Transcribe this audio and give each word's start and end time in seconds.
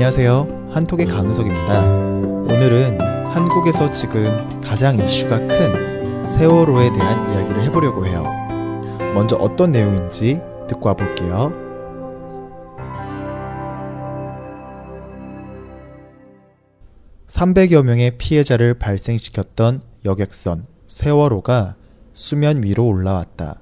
안녕하세요. 0.00 0.70
한톡의 0.72 1.04
강석입니다. 1.08 1.84
오늘은 1.84 2.98
한국에서 3.26 3.90
지금 3.90 4.24
가장 4.62 4.96
이슈가 4.96 5.36
큰 5.46 6.24
세월호에 6.24 6.90
대한 6.90 7.30
이야기를 7.30 7.64
해보려고 7.64 8.06
해요. 8.06 8.24
먼저 9.14 9.36
어떤 9.36 9.72
내용인지 9.72 10.40
듣고 10.68 10.88
와볼게요. 10.88 11.52
(300여) 17.26 17.84
명의 17.84 18.16
피해자를 18.16 18.72
발생시켰던 18.72 19.82
여객선 20.06 20.64
세월호가 20.86 21.76
수면 22.14 22.62
위로 22.62 22.86
올라왔다. 22.86 23.60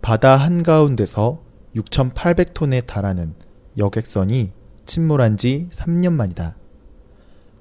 바다 0.00 0.36
한가운데서 0.36 1.40
6,800톤에 1.74 2.86
달하는 2.86 3.34
여객선이 3.76 4.59
침몰한 4.90 5.36
지 5.36 5.68
3년 5.70 6.14
만이다. 6.14 6.56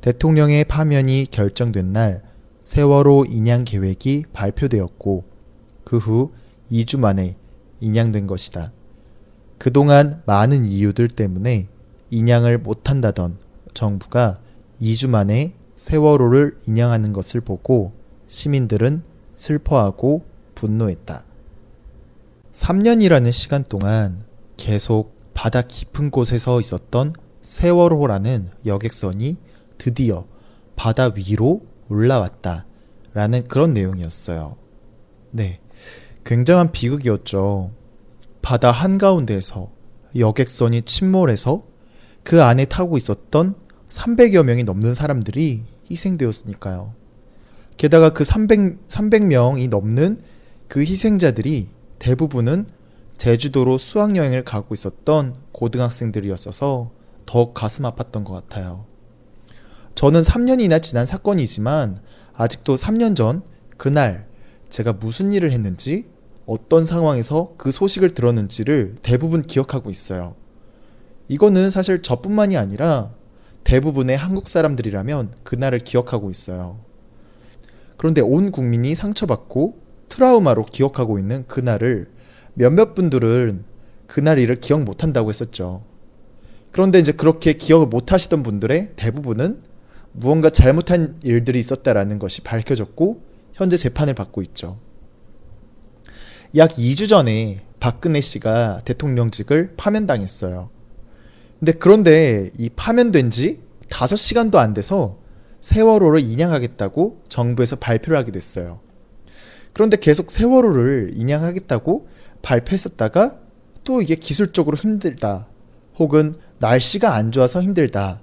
대통령의 0.02 0.64
파면이 0.64 1.28
결정된 1.30 1.92
날 1.92 2.24
세월호 2.64 3.26
인양 3.30 3.66
계획이 3.66 4.26
발표되었고 4.34 5.26
그 5.84 5.98
후 6.00 6.34
2주 6.72 6.98
만에 6.98 7.38
인양된 7.82 8.26
것이다. 8.26 8.72
그동안 9.60 10.24
많은 10.26 10.66
이유들 10.66 11.08
때문에 11.08 11.68
인양을 12.10 12.58
못한다던 12.58 13.38
정부가 13.76 14.40
2주 14.82 15.08
만에 15.08 15.54
세월호를 15.76 16.58
인양하는 16.66 17.14
것을 17.14 17.42
보고 17.42 17.94
시민들은 18.26 19.04
슬퍼하고 19.36 20.26
분노했다. 20.56 21.26
3년이라는 22.54 23.32
시간 23.32 23.64
동안 23.64 24.24
계속 24.58 25.19
바다 25.42 25.62
깊은 25.62 26.12
곳에서 26.12 26.60
있었던 26.60 27.14
세월호라는 27.44 28.50
여객선이 28.66 29.38
드디어 29.78 30.26
바다 30.76 31.14
위로 31.16 31.62
올라왔다. 31.88 32.66
라는 33.14 33.48
그런 33.48 33.74
내용이었어요. 33.74 34.58
네. 35.32 35.62
굉장한 36.26 36.74
비극이었죠. 36.74 37.72
바다 38.42 38.70
한가운데에서 38.72 39.72
여객선이 40.18 40.82
침몰해서 40.82 41.64
그 42.24 42.44
안에 42.44 42.66
타고 42.66 42.98
있었던 42.98 43.56
300여 43.88 44.44
명이 44.44 44.66
넘는 44.66 44.94
사람들이 44.94 45.64
희생되었으니까요. 45.90 46.94
게다가 47.78 48.10
그 48.10 48.26
300, 48.26 48.90
300명이 48.90 49.70
넘는 49.70 50.20
그 50.68 50.82
희생자들이 50.82 51.70
대부분은 52.00 52.66
제주도로 53.20 53.78
수학여행을 53.78 54.46
가고 54.46 54.74
있었던 54.74 55.36
고등학생들이었어서 55.52 56.92
더욱 57.26 57.54
가슴 57.54 57.84
아팠던 57.84 58.24
것 58.24 58.34
같아요. 58.34 58.86
저는 59.94 60.22
3년이나 60.22 60.82
지난 60.82 61.06
사건이지만 61.06 62.00
아직도 62.34 62.78
3년 62.78 63.18
전 63.18 63.44
그날 63.76 64.26
제가 64.70 64.94
무슨 64.94 65.34
일을 65.34 65.52
했는지 65.52 66.06
어떤 66.46 66.86
상황에서 66.86 67.56
그 67.58 67.74
소식을 67.74 68.12
들었는지를 68.12 68.96
대부분 69.04 69.42
기억하고 69.42 69.90
있어요. 69.90 70.36
이거는 71.28 71.70
사실 71.70 72.02
저뿐만이 72.02 72.56
아니라 72.56 73.12
대부분의 73.66 74.16
한국 74.16 74.48
사람들이라면 74.48 75.34
그날을 75.44 75.80
기억하고 75.80 76.32
있어요. 76.32 76.80
그런데 77.98 78.22
온 78.22 78.52
국민이 78.52 78.96
상처받고 78.96 79.78
트라우마로 80.08 80.64
기억하고 80.64 81.20
있는 81.20 81.46
그날을 81.48 82.08
몇몇 82.60 82.94
분들은 82.94 83.64
그날 84.06 84.38
일을 84.38 84.60
기억 84.60 84.84
못 84.84 85.02
한다고 85.02 85.30
했었죠. 85.30 85.86
그런데 86.74 87.00
이제 87.00 87.14
그렇게 87.14 87.54
기억을 87.54 87.88
못 87.88 88.12
하시던 88.12 88.44
분들의 88.44 88.96
대부분은 88.98 89.62
무언가 90.12 90.50
잘못한 90.50 91.18
일들이 91.24 91.58
있었다라는 91.58 92.20
것이 92.20 92.42
밝혀졌고 92.42 93.24
현재 93.54 93.78
재판을 93.78 94.14
받고 94.14 94.42
있죠. 94.42 94.78
약 96.58 96.72
2주 96.72 97.08
전에 97.08 97.64
박근혜 97.80 98.20
씨가 98.20 98.82
대통령직을 98.84 99.76
파면당했어요. 99.78 100.70
근데 101.60 101.72
그런데 101.72 102.50
이 102.58 102.70
파면된 102.76 103.30
지 103.30 103.62
5시간도 103.88 104.56
안 104.56 104.74
돼서 104.74 105.18
세월호를 105.62 106.20
인양하겠다고 106.20 107.24
정부에서 107.30 107.78
발표를 107.78 108.18
하게 108.18 108.34
됐어요. 108.34 108.82
그런데 109.74 109.98
계속 109.98 110.32
세월호를 110.32 111.12
인양하겠다고 111.16 112.08
발표했었다가 112.42 113.40
또 113.84 114.02
이게 114.02 114.16
기술적으로 114.16 114.78
힘들다. 114.78 115.48
혹은 115.98 116.34
날씨가 116.60 117.14
안 117.14 117.32
좋아서 117.32 117.62
힘들다. 117.62 118.22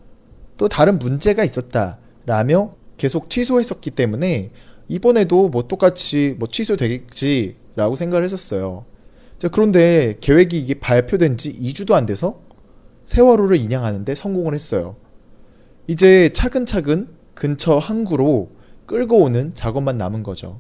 또 0.57 0.69
다른 0.69 0.99
문제가 0.99 1.45
있었다. 1.45 1.99
라며 2.25 2.75
계속 2.97 3.31
취소했었기 3.31 3.91
때문에 3.91 4.51
이번에도 4.89 5.49
뭐 5.49 5.67
똑같이 5.69 6.35
뭐 6.39 6.49
취소되겠지라고 6.49 7.95
생각을 7.95 8.25
했었어요. 8.25 8.85
자, 9.39 9.49
그런데 9.49 10.17
계획이 10.21 10.59
이게 10.59 10.75
발표된 10.75 11.37
지 11.37 11.53
2주도 11.53 11.93
안 11.93 12.07
돼서 12.07 12.41
세월호를 13.05 13.59
인양하는데 13.59 14.15
성공을 14.15 14.55
했어요. 14.55 14.97
이제 15.87 16.31
차근차근 16.33 17.09
근처 17.35 17.79
항구로 17.79 18.51
끌고 18.87 19.19
오는 19.19 19.53
작업만 19.55 19.99
남은 19.99 20.23
거죠. 20.23 20.59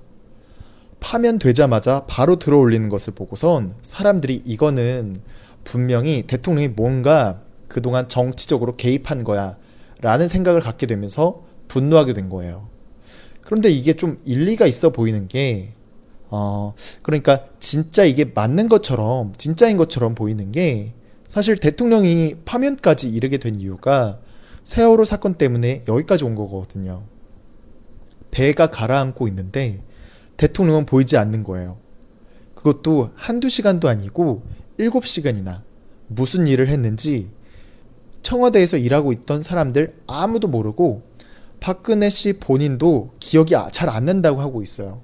파면되자마자 1.07 2.05
바로 2.09 2.35
들어 2.35 2.59
올리는 2.59 2.89
것을 2.89 3.15
보고선 3.15 3.77
사람들이 3.81 4.43
이거는 4.45 5.19
분명히 5.63 6.25
대통령이 6.27 6.69
뭔가 6.69 7.43
그동안 7.69 8.09
정치적으로 8.09 8.73
개입한 8.73 9.23
거야 9.23 9.57
라는 10.01 10.27
생각을 10.27 10.61
갖게 10.61 10.89
되면서 10.89 11.45
분노하게 11.69 12.13
된 12.13 12.29
거예요. 12.29 12.69
그런데 13.43 13.69
이게 13.69 13.93
좀 13.93 14.19
일리가 14.25 14.67
있어 14.67 14.91
보이는 14.91 15.29
게, 15.29 15.75
어, 16.29 16.75
그러니까 17.03 17.45
진짜 17.61 18.05
이게 18.05 18.25
맞는 18.25 18.69
것처럼, 18.69 19.33
진짜인 19.39 19.77
것처럼 19.77 20.17
보이는 20.17 20.51
게 20.51 20.93
사실 21.29 21.57
대통령이 21.57 22.39
파면까지 22.45 23.09
이르게 23.09 23.39
된 23.39 23.55
이유가 23.55 24.19
세월호 24.65 25.05
사건 25.05 25.35
때문에 25.35 25.85
여기까지 25.87 26.25
온 26.25 26.35
거거든요. 26.35 27.05
배가 28.33 28.67
가라앉고 28.67 29.29
있는데 29.29 29.85
대통령은 30.37 30.87
보이지 30.87 31.17
않는 31.17 31.45
거예요. 31.45 31.79
그것도 32.55 33.11
한두 33.15 33.49
시간도 33.49 33.89
아니고 33.89 34.43
일곱 34.79 35.07
시간이나 35.07 35.63
무슨 36.09 36.47
일을 36.47 36.69
했는지 36.69 37.31
청와대에서 38.23 38.77
일하고 38.77 39.13
있던 39.13 39.43
사람들 39.43 39.95
아무도 40.07 40.49
모르고 40.49 41.03
박근혜 41.61 42.11
씨 42.11 42.35
본인도 42.35 43.13
기억이 43.21 43.55
아, 43.57 43.69
잘안 43.71 44.05
난다고 44.05 44.41
하고 44.41 44.63
있어요. 44.63 45.01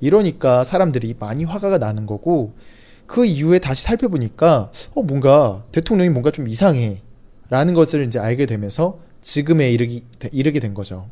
이러니까 0.00 0.62
사람들이 0.62 1.16
많이 1.18 1.44
화가 1.44 1.78
나는 1.78 2.06
거고 2.06 2.52
그 3.06 3.24
이후에 3.24 3.58
다시 3.58 3.84
살펴보니까 3.84 4.70
어 4.94 5.02
뭔가 5.02 5.64
대통령이 5.72 6.10
뭔가 6.10 6.30
좀 6.30 6.48
이상해 6.48 7.02
라는 7.48 7.74
것을 7.74 8.04
이제 8.04 8.18
알게 8.18 8.46
되면서 8.46 8.98
지금에 9.22 9.70
이르기, 9.70 10.04
이르게 10.32 10.60
된 10.60 10.74
거죠. 10.74 11.08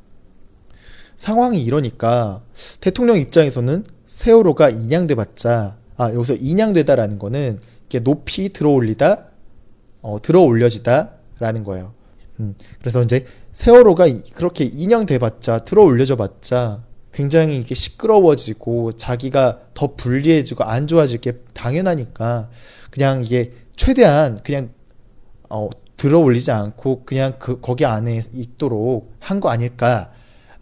상황이 1.17 1.61
이러니까 1.61 2.43
대통령 2.81 3.17
입장에서는 3.17 3.85
세월호가 4.07 4.71
인양돼 4.71 5.15
봤자 5.15 5.77
아 5.97 6.13
여기서 6.13 6.35
인양되다라는 6.35 7.19
거는 7.19 7.59
이렇게 7.83 8.01
높이 8.01 8.49
들어올리다 8.53 9.27
어, 10.03 10.21
들어올려지다라는 10.21 11.65
거예요. 11.65 11.95
음, 12.41 12.55
그래서 12.81 13.03
이제 13.03 13.25
세월호가 13.53 14.07
그렇게 14.35 14.65
인양돼 14.65 15.19
봤자 15.19 15.61
들어올려져 15.61 16.17
봤자 16.17 16.83
굉장히 17.13 17.59
이게 17.59 17.75
시끄러워지고 17.77 18.93
자기가 18.93 19.61
더 19.73 19.95
불리해지고 19.95 20.65
안 20.65 20.89
좋아질 20.89 21.21
게 21.21 21.35
당연하니까 21.55 22.51
그냥 22.91 23.25
이게 23.25 23.53
최대한 23.77 24.37
그냥 24.43 24.71
어, 25.49 25.69
들어올리지 25.97 26.51
않고 26.51 27.05
그냥 27.05 27.35
그 27.39 27.61
거기 27.61 27.85
안에 27.87 28.21
있도록 28.33 29.15
한 29.21 29.39
거 29.41 29.49
아닐까 29.51 30.11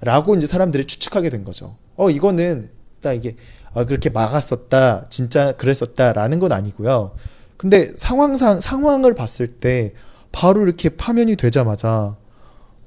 라고 0.03 0.35
이제 0.35 0.47
사람들이 0.47 0.87
추측하게 0.87 1.31
된 1.31 1.45
거죠. 1.45 1.77
어, 1.97 2.11
이거는 2.11 2.71
딱 3.01 3.13
이게 3.13 3.37
아, 3.73 3.85
그렇게 3.85 4.11
막았었다, 4.11 5.07
진짜 5.09 5.53
그랬었다 5.53 6.13
라는 6.13 6.39
건 6.39 6.53
아니고요. 6.53 7.15
근데 7.57 7.93
상황상, 7.97 8.61
상황을 8.61 9.15
봤을 9.15 9.47
때 9.47 9.95
바로 10.33 10.63
이렇게 10.63 10.89
파면이 10.89 11.37
되자마자, 11.37 12.17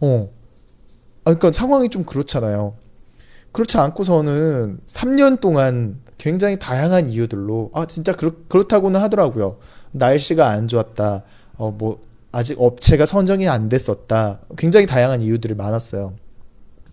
어, 0.02 0.30
아, 1.24 1.34
그러니까 1.34 1.52
상황이 1.52 1.90
좀 1.90 2.04
그렇잖아요. 2.04 2.76
그렇지 3.52 3.78
않고서는 3.78 4.80
3년 4.86 5.40
동안 5.40 6.02
굉장히 6.18 6.60
다양한 6.60 7.10
이유들로, 7.10 7.72
아, 7.74 7.86
진짜 7.86 8.14
그렇, 8.14 8.34
그렇다고는 8.50 9.00
하더라고요. 9.00 9.58
날씨가 9.94 10.50
안 10.50 10.68
좋았다, 10.68 11.24
어, 11.58 11.72
뭐, 11.72 12.02
아직 12.34 12.60
업체가 12.60 13.06
선정이 13.06 13.48
안 13.48 13.70
됐었다. 13.70 14.42
굉장히 14.58 14.86
다양한 14.86 15.22
이유들이 15.22 15.54
많았어요. 15.54 16.14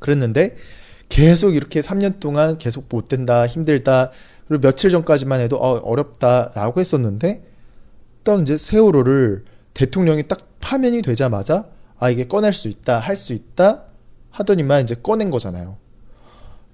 그랬는데 0.02 0.56
계속 1.08 1.54
이렇게 1.54 1.81
3년 1.81 2.20
동안 2.20 2.58
계속 2.58 2.87
못 2.88 3.08
된다, 3.08 3.46
힘들다, 3.46 4.10
그리고 4.49 4.60
며칠 4.62 4.90
전까지만 4.90 5.40
해도 5.40 5.56
어, 5.56 5.78
어렵다라고 5.78 6.81
했었는데 6.81 7.43
딱 8.22 8.40
이제 8.43 8.56
세월호를 8.56 9.44
대통령이 9.75 10.25
딱 10.25 10.38
파면이 10.60 11.02
되자마자 11.02 11.64
아 11.99 12.10
이게 12.10 12.26
꺼낼 12.26 12.52
수 12.52 12.69
있다 12.69 12.99
할 12.99 13.16
수 13.16 13.32
있다 13.32 13.84
하더니만 14.31 14.82
이제 14.82 14.94
꺼낸 15.02 15.31
거잖아요. 15.31 15.76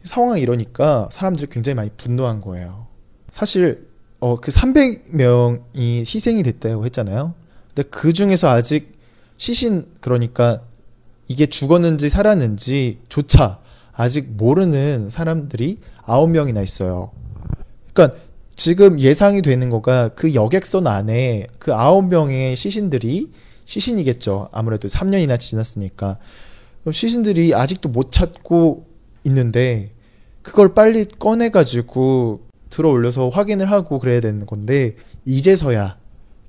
상황이 0.05 0.41
이러니까 0.41 1.09
사람들이 1.13 1.49
굉장히 1.51 1.75
많이 1.75 1.91
분노한 1.97 2.41
거예요. 2.41 2.87
사실 3.31 3.87
어 4.21 4.37
그 4.37 4.51
300명이 4.51 6.01
희생이 6.01 6.43
됐다고 6.43 6.85
했잖아요. 6.87 7.35
근데 7.75 7.89
그 7.89 8.13
중에서 8.13 8.49
아직 8.51 8.93
시신 9.37 9.87
그러니까 10.01 10.63
이게 11.29 11.47
죽었는지 11.47 12.09
살았는지조차 12.09 13.61
아직 13.93 14.31
모르는 14.37 15.09
사람들이 15.09 15.79
9명이나 16.05 16.63
있어요. 16.63 17.13
그러니까 17.93 18.19
지금 18.57 18.99
예상이 18.99 19.43
되는 19.43 19.71
거가 19.71 20.09
그 20.09 20.35
여객선 20.35 20.87
안에 20.87 21.47
그 21.59 21.71
9명의 21.71 22.57
시신들이 22.57 23.31
시신이겠죠. 23.65 24.49
아무래도 24.51 24.89
3년이나 24.89 25.39
지났으니까. 25.39 26.19
시신들이 26.91 27.55
아직도 27.55 27.91
못 27.91 28.11
찾고 28.11 28.87
있는데 29.25 29.93
그걸 30.43 30.75
빨리 30.75 31.05
꺼내 31.05 31.51
가지고 31.51 32.47
들어 32.71 32.89
올려서 32.89 33.29
확인을 33.29 33.71
하고 33.71 33.99
그래야 33.99 34.21
되는 34.21 34.47
건데 34.47 34.97
이제서야 35.25 35.99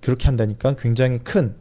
그렇게 0.01 0.25
한다니까 0.27 0.75
굉장히 0.77 1.19
큰 1.19 1.55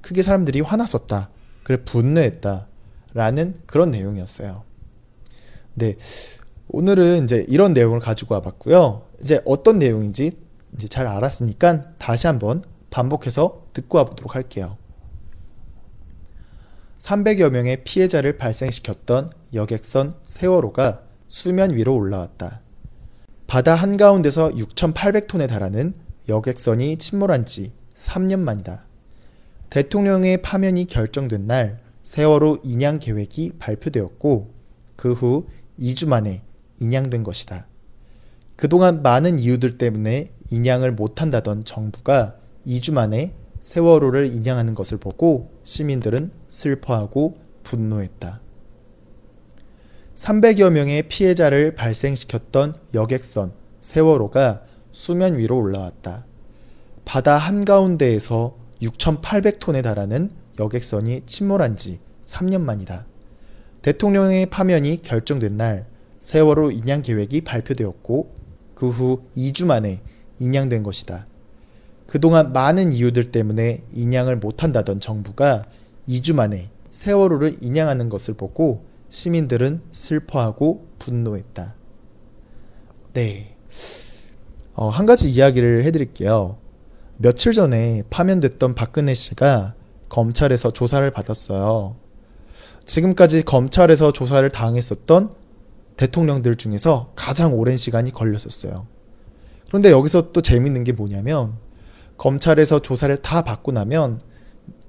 크게 0.00 0.22
사람들이 0.22 0.60
화났었다. 0.62 1.30
그래 1.62 1.82
분노했다. 1.84 2.66
라는 3.14 3.54
그런 3.66 3.90
내용이었어요. 3.90 4.64
네. 5.74 5.96
오늘은 6.68 7.24
이제 7.24 7.44
이런 7.48 7.74
내용을 7.74 8.00
가지고 8.00 8.34
와봤고요. 8.36 9.06
이제 9.20 9.42
어떤 9.44 9.78
내용인지 9.78 10.32
이제 10.74 10.88
잘 10.88 11.06
알았으니까 11.06 11.96
다시 11.98 12.26
한번 12.26 12.62
반복해서 12.90 13.66
듣고 13.72 13.98
와보도록 13.98 14.34
할게요. 14.34 14.78
300여 16.98 17.50
명의 17.50 17.82
피해자를 17.84 18.38
발생시켰던 18.38 19.30
여객선 19.54 20.14
세월호가 20.22 21.02
수면 21.28 21.74
위로 21.74 21.94
올라왔다. 21.96 22.60
바다 23.46 23.74
한가운데서 23.74 24.50
6,800톤에 24.50 25.48
달하는 25.48 25.94
여객선이 26.28 26.96
침몰한 26.98 27.44
지 27.44 27.72
3년 27.96 28.38
만이다. 28.38 28.86
대통령의 29.72 30.42
파면이 30.42 30.84
결정된 30.84 31.46
날 31.46 31.80
세월호 32.02 32.58
인양 32.62 32.98
계획이 32.98 33.52
발표되었고 33.58 34.52
그 34.96 35.14
후 35.14 35.46
2주 35.78 36.06
만에 36.06 36.42
인양된 36.78 37.22
것이다. 37.22 37.68
그동안 38.54 39.00
많은 39.00 39.38
이유들 39.38 39.78
때문에 39.78 40.30
인양을 40.50 40.92
못한다던 40.92 41.64
정부가 41.64 42.36
2주 42.66 42.92
만에 42.92 43.34
세월호를 43.62 44.26
인양하는 44.26 44.74
것을 44.74 44.98
보고 44.98 45.50
시민들은 45.64 46.32
슬퍼하고 46.48 47.38
분노했다. 47.62 48.42
300여 50.14 50.70
명의 50.70 51.08
피해자를 51.08 51.74
발생시켰던 51.76 52.74
여객선 52.92 53.54
세월호가 53.80 54.64
수면 54.92 55.38
위로 55.38 55.56
올라왔다. 55.56 56.26
바다 57.06 57.38
한가운데에서 57.38 58.60
6,800톤에 58.82 59.82
달하는 59.82 60.30
여객선이 60.58 61.22
침몰한 61.26 61.76
지 61.76 62.00
3년 62.24 62.60
만이다. 62.60 63.06
대통령의 63.80 64.46
파면이 64.46 65.02
결정된 65.02 65.56
날 65.56 65.86
세월호 66.20 66.70
인양 66.70 67.02
계획이 67.02 67.40
발표되었고 67.42 68.42
그 68.74 68.90
후 68.90 69.22
2주 69.36 69.64
만에 69.64 70.02
인양된 70.40 70.82
것이다. 70.82 71.28
그동안 72.08 72.52
많은 72.52 72.92
이유들 72.92 73.30
때문에 73.30 73.84
인양을 73.92 74.36
못한다던 74.36 74.98
정부가 74.98 75.64
2주 76.08 76.34
만에 76.34 76.68
세월호를 76.90 77.58
인양하는 77.60 78.08
것을 78.08 78.34
보고 78.34 78.84
시민들은 79.08 79.82
슬퍼하고 79.92 80.88
분노했다. 80.98 81.76
네. 83.12 83.56
어, 84.74 84.88
한 84.88 85.06
가지 85.06 85.30
이야기를 85.30 85.84
해드릴게요. 85.84 86.58
며칠 87.18 87.52
전에 87.52 88.02
파면됐던 88.10 88.74
박근혜 88.74 89.14
씨가 89.14 89.74
검찰에서 90.08 90.72
조사를 90.72 91.08
받았어요. 91.10 91.96
지금까지 92.84 93.42
검찰에서 93.44 94.12
조사를 94.12 94.48
당했었던 94.50 95.34
대통령들 95.96 96.56
중에서 96.56 97.12
가장 97.14 97.54
오랜 97.54 97.76
시간이 97.76 98.10
걸렸었어요. 98.10 98.86
그런데 99.68 99.90
여기서 99.90 100.32
또 100.32 100.42
재밌는 100.42 100.84
게 100.84 100.92
뭐냐면 100.92 101.54
검찰에서 102.18 102.80
조사를 102.80 103.16
다 103.18 103.42
받고 103.42 103.72
나면 103.72 104.20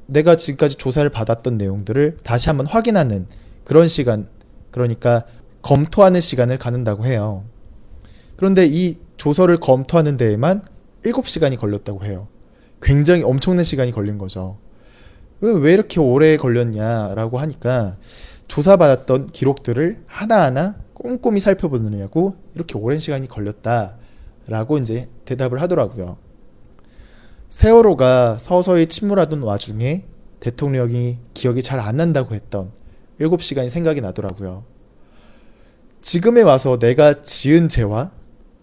내가 0.08 0.36
지금까지 0.36 0.76
조사를 0.76 1.10
받았던 1.10 1.58
내용들을 1.58 2.18
다시 2.24 2.50
한번 2.50 2.68
확인하는 2.68 3.28
그런 3.64 3.88
시간, 3.88 4.28
그러니까 4.72 5.26
검토하는 5.62 6.20
시간을 6.20 6.58
갖는다고 6.58 7.06
해요. 7.06 7.46
그런데 8.36 8.66
이 8.68 8.98
조서를 9.18 9.58
검토하는 9.58 10.18
데에만 10.18 10.64
7시간이 11.06 11.58
걸렸다고 11.58 12.04
해요. 12.06 12.28
굉장히 12.82 13.24
엄청난 13.24 13.64
시간이 13.64 13.92
걸린 13.92 14.18
거죠. 14.18 14.58
왜, 15.42 15.52
왜 15.54 15.74
이렇게 15.74 16.00
오래 16.00 16.38
걸렸냐라고 16.38 17.40
하니까 17.40 17.98
조사받았던 18.48 19.28
기록들을 19.28 20.04
하나하나 20.06 20.76
꼼꼼히 20.94 21.40
살펴보느냐고 21.40 22.36
이렇게 22.56 22.78
오랜 22.78 23.00
시간이 23.00 23.28
걸렸다라고 23.28 24.78
이제 24.80 25.10
대답을 25.26 25.62
하더라고요. 25.62 26.18
세월호가 27.50 28.38
서서히 28.40 28.88
침몰하던 28.88 29.44
와중에 29.44 30.06
대통령이 30.40 31.20
기억이 31.34 31.62
잘 31.62 31.80
안 31.80 31.98
난다고 31.98 32.36
했던 32.36 32.72
7시간이 33.20 33.70
생각이 33.70 34.02
나더라고요. 34.02 34.66
지금에 36.02 36.42
와서 36.42 36.80
내가 36.80 37.22
지은 37.22 37.70
죄와 37.70 38.12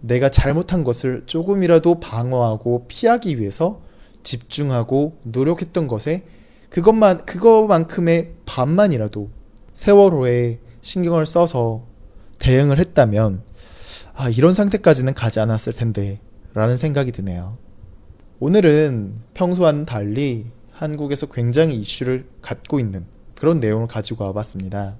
내가 0.01 0.29
잘못한 0.29 0.85
것을 0.85 1.23
조금이라도 1.27 2.01
방어하고 2.01 2.87
피하기 2.89 3.39
위해서 3.39 3.83
집중하고 4.23 5.19
노력했던 5.25 5.89
것에 5.89 6.25
그것만 6.69 7.27
그거만큼의 7.27 8.33
반만이라도 8.47 9.31
세월호에 9.73 10.61
신경을 10.81 11.27
써서 11.27 11.87
대응을 12.39 12.79
했다면 12.79 13.43
아 14.15 14.29
이런 14.29 14.53
상태까지는 14.53 15.15
가지 15.15 15.41
않았을 15.41 15.73
텐데 15.73 16.21
라는 16.55 16.77
생각이 16.77 17.13
드네요. 17.13 17.59
오늘은 18.39 19.15
평소와는 19.35 19.85
달리 19.85 20.47
한국에서 20.73 21.27
굉장히 21.27 21.77
이슈를 21.77 22.27
갖고 22.41 22.81
있는 22.81 23.05
그런 23.35 23.61
내용을 23.61 23.87
가지고 23.87 24.25
와봤습니다. 24.25 24.97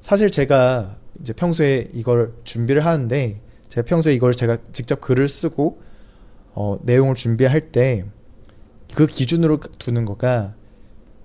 사실 0.00 0.30
제가 0.30 0.96
이제 1.20 1.32
평소에 1.32 1.90
이걸 1.92 2.34
준비를 2.44 2.84
하는데 2.84 3.40
제가 3.74 3.84
평소에 3.84 4.14
이걸 4.14 4.32
제가 4.32 4.58
직접 4.72 5.00
글을 5.00 5.28
쓰고 5.28 5.80
어, 6.54 6.78
내용을 6.82 7.14
준비할 7.14 7.60
때 7.60 8.04
그 8.94 9.06
기준으로 9.06 9.58
두는 9.78 10.04
거가 10.04 10.54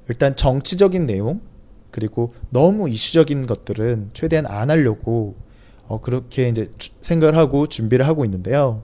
일단 0.07 0.35
정치적인 0.35 1.05
내용 1.05 1.41
그리고 1.91 2.33
너무 2.49 2.89
이슈적인 2.89 3.45
것들은 3.45 4.09
최대한 4.13 4.45
안 4.45 4.69
하려고 4.69 5.35
어, 5.87 6.01
그렇게 6.01 6.49
이제 6.49 6.69
주, 6.77 6.91
생각을 7.01 7.35
하고 7.35 7.67
준비를 7.67 8.07
하고 8.07 8.25
있는데요. 8.25 8.83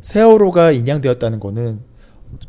세월호가 0.00 0.72
인양되었다는 0.72 1.40
거는 1.40 1.80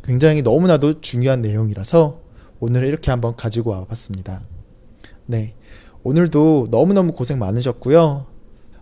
굉장히 0.02 0.42
너무나도 0.42 1.00
중요한 1.00 1.40
내용이라서 1.42 2.20
오늘 2.60 2.84
이렇게 2.84 3.10
한번 3.10 3.36
가지고 3.36 3.70
와봤습니다. 3.70 4.42
네. 5.26 5.54
오늘도 6.02 6.68
너무너무 6.70 7.12
고생 7.12 7.38
많으셨고요. 7.38 8.26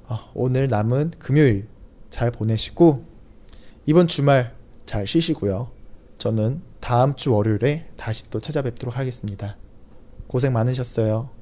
어, 0.09 0.31
오늘 0.35 0.69
남은 0.69 1.13
금요일 1.19 1.69
잘 2.11 2.31
보내시고 2.31 3.05
이번 3.87 4.07
주말 4.09 4.55
잘 4.85 5.07
쉬시고요. 5.07 5.71
저는 6.19 6.63
다음 6.81 7.17
주 7.17 7.33
월요일에 7.33 7.89
다시 7.97 8.31
또 8.31 8.41
찾아뵙도록 8.41 8.97
하겠습니다. 8.97 9.57
고생 10.29 10.53
많으셨어요. 10.53 11.36